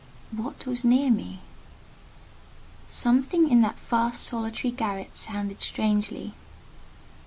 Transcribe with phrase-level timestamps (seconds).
[0.35, 1.41] What was near me?
[2.89, 6.33] Something in that vast solitary garret sounded strangely.